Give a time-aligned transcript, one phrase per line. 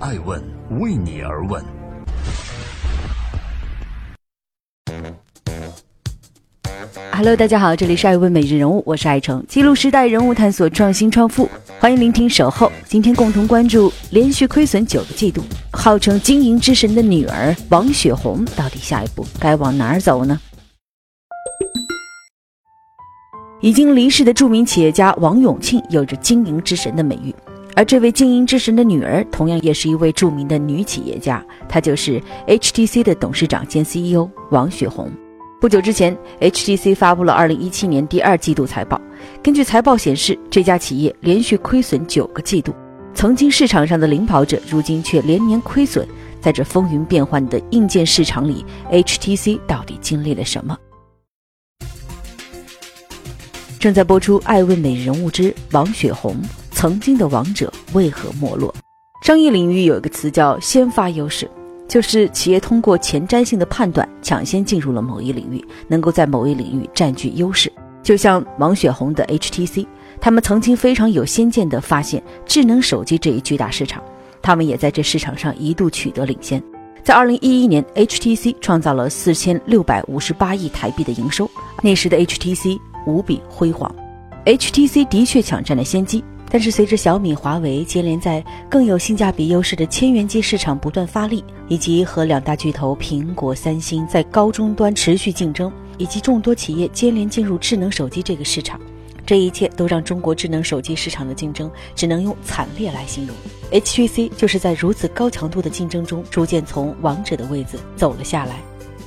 [0.00, 0.40] 爱问
[0.78, 1.60] 为你而问。
[7.12, 11.50] Hello，大家好，这里是爱问每日人物，我是爱成，记录时代人物，探索创新创富，
[11.80, 12.70] 欢迎聆听守候。
[12.84, 15.42] 今天共同关注连续亏损九个季度，
[15.72, 20.38] 号称经营之神的女儿王雪红，到底下一步该往哪儿走呢？
[23.60, 27.34] 已经离世的著名企业家王永庆有着经营之神的美誉，
[27.78, 35.08] 而这位经营之神的女儿同样也是一位著名的女企业家，她就是 HTC 的董事长兼 CEO 王雪红。
[35.60, 39.00] 不久之前，HTC 发布了2017年第二季度财报。
[39.40, 42.74] 根据财报显示，这家企业连续亏损九个季度，
[43.14, 46.04] 曾经市场上的领跑者，如今却连年亏损。
[46.40, 50.76] 在这风云变幻的硬件市场里，HTC 到底经历了什么？
[53.78, 56.34] 正在播出《爱问美人物之王雪红：
[56.78, 58.72] 曾经的王者为何没落》。
[59.26, 61.50] 商业领域有一个词叫“先发优势”。
[61.88, 67.72] 就是企业通过前瞻性的判断，抢先进入了某一领域，能够在某一领域占据优势。
[68.00, 69.88] 就像王雪红的 HTC，
[70.20, 74.00] 他们曾经非常有先见地发现智能手机这一巨大市场，
[74.40, 76.62] 他们也在这市场上一度取得领先。
[77.02, 81.50] 在2011年，HTC 创造了4658亿台币的营收，
[81.82, 83.92] 那时的 HTC 无比辉煌
[84.44, 86.22] ，HTC 的确抢占了先机。
[86.50, 98.80] 但是，随着小米、华为接连在更有性价比优势的千元机市场不断发力，以及和两大巨头苹果、三星在高终端持续竞争，以及众多企业接连进入智能手机这个市场，
[99.26, 103.36] 这一切都让中国智能手机市场的竞争只能用惨烈来形容。
[103.70, 108.56] HTC 就是在如此高强度的竞争中，逐渐从王者的位子走了下来。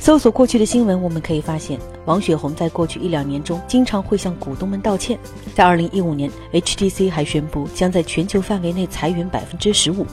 [0.00, 5.18] 搜索过去的新闻，我们可以发现，王雪红在过去一两年中经常会向股东们道歉。
[5.54, 10.06] 在二零一五年，HTC 还宣布将在全球范围内裁员百分之十五。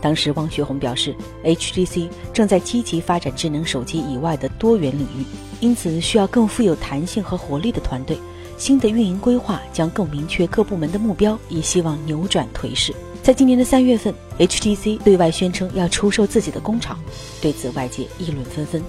[0.00, 1.12] 当时，王雪红表示
[1.42, 5.24] ，HTC 正在积极发展智能手机以外的多元领域，
[5.58, 8.16] 因此需要更富有弹性和活力的团队。
[8.56, 12.94] 新的运营规划将更明确各部门的目标，以希望扭转颓势。
[13.24, 16.96] 在今年的三月份，HTC 对外宣称要出售自己的工厂，
[17.40, 18.80] 对此外界议论纷纷。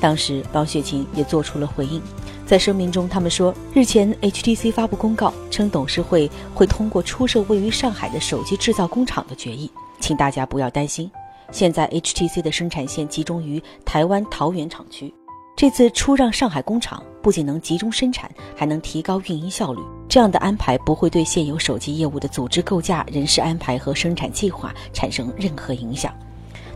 [0.00, 2.02] 当时，王雪琴也做出了回应，
[2.46, 11.10] 在声明中，他们说，日前 HTC 发布公告称，董事会会通过出售位于上海的手机制造工厂的决议，请大家不要担心。
[11.50, 15.12] 现在 HTC 的生产线集中于台湾桃园厂区，
[15.56, 19.80] 这次出让上海工厂不仅能集中生产，还能提高运营效率。
[20.08, 26.12] 这样的安排不会对现有手机业务的组织构架、人事安排和生产计划产生任何影响。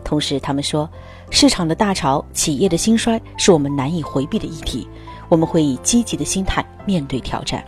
[0.08, 0.88] 同时，他们说，
[1.30, 4.88] 市场的大潮、企业的兴衰是我们难以回避的议题，
[5.28, 7.62] 我们会以积极的心态面对挑战。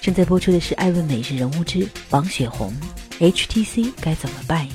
[0.00, 2.74] 正在播出的是《爱问每日人物之王雪红》
[3.32, 4.74] ，HTC 该怎么办呀？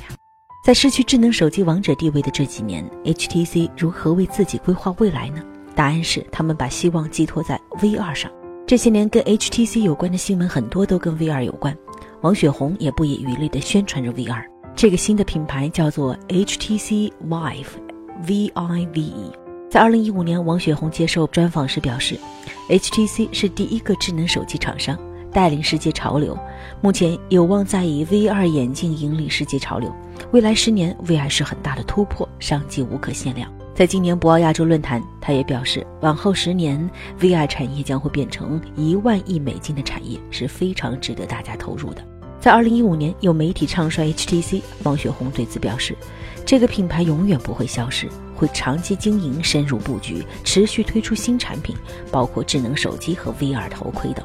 [0.66, 5.44] 在失去智能手机王者地位的这几年，HTC 如何为自己规划未来呢？
[5.76, 8.32] 答案是，他们把希望寄托在 VR 上。
[8.66, 11.78] 这些年跟 HTC 有关的新闻很多都跟 VR 有关。
[12.26, 14.44] 王雪红也不遗余力地宣传着 VR，
[14.76, 19.32] 这个新的品牌叫做 HTC Vive，V I V E。
[19.70, 22.20] 在二零一五年，王雪红接受专访时表示
[22.68, 24.98] ，HTC 是第一个智能手机厂商，
[25.32, 26.36] 带领世界潮流，
[26.82, 29.96] 目前有望在以 VR 眼镜引领世界潮流。
[30.32, 33.54] 未来十年，VR 是很大的突破，商机无可限量。
[33.76, 42.04] 在今年博鳌亚洲论坛，他也表示，往后十年，VR 产业将会变成一万亿美金的产业，是非常值得大家投入的。
[42.46, 45.98] 在二零一五年，有媒体唱衰 HTC，王雪红对此表示，
[46.46, 51.76] 这个品牌永远不会消失，会长期经营、深入布局、持续推出新产品，
[52.12, 54.24] 包括智能手机和 VR 头盔等。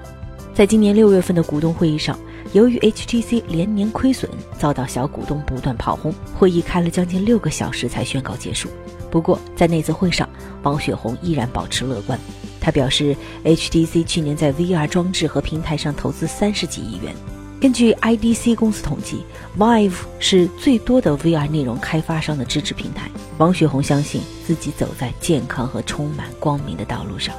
[0.52, 2.14] 在今年六月份的股东会议上，
[2.52, 8.68] 由于 HTC 连年亏损，遭到小股东不断炮轰，会议开了将近六个小时才宣告结束。
[9.10, 10.28] 不过，在那次会上，
[10.62, 12.20] 王雪红依然保持乐观，
[12.60, 17.14] 他表示，HTC 去年在 VR 装置和平台上投资三十几亿元。
[17.60, 19.22] 根据 IDC 公司统计
[19.58, 23.10] ，Vive 是最多的 VR 内容开发商的支持平台。
[23.36, 27.34] 王雪红相信自己走在健康和充满光明的道路上。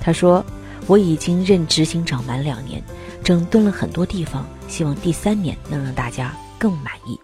[0.00, 0.42] 他说
[0.88, 2.82] ：“我已经任执行长满两年，
[3.22, 7.20] 整顿了很多地方，希望第三年能让大家更满意。”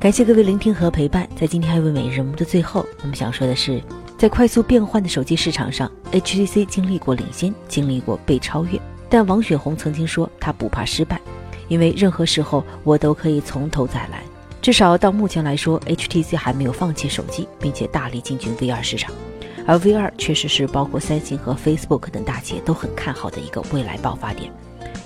[0.00, 1.28] 感谢各位聆听和陪伴。
[1.38, 3.82] 在今天爱问美人物的最后，我们想说的是。
[4.20, 8.78] 在快速变换的手机市场上，HTC 经历过领先，经历过被超越。
[9.08, 11.18] 但王雪红曾经说，她不怕失败，
[11.68, 14.22] 因为任何时候我都可以从头再来。
[14.60, 19.10] 至少到目前来说，HTC 还没有放弃手机，并且大力进军 VR 市场。
[19.66, 24.52] 而 VR 确实是包括三星和 Facebook 等大企业都很看好的一个未来爆发点。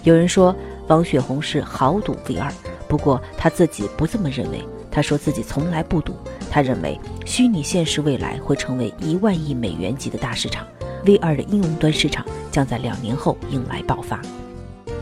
[0.03, 0.53] 有人说
[0.89, 2.51] 王雪红是豪赌 VR，
[2.95, 4.65] 不过他自己不这么认为。
[4.89, 6.15] 他说自己从来不赌，
[6.49, 6.97] 他认为
[7.27, 10.65] 虚拟现实未来会成为一万亿美元级的大市场
[11.05, 14.23] ，VR 的应用端市场将在两年后迎来爆发。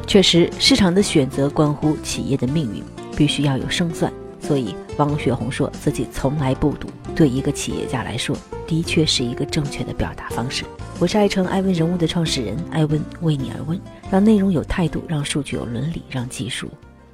[0.07, 2.83] 确实，市场的选择关乎企业的命运，
[3.15, 4.11] 必须要有胜算。
[4.41, 8.35] 所以，王雪红说自己从来不赌，对一个企业家来说，
[8.67, 10.65] 的确是一个正确的表达方式。
[10.99, 13.79] 我是爱成爱问人物的创始人艾问，为你而问，
[14.11, 16.71] 让内容有态度，让数据有伦理，让技术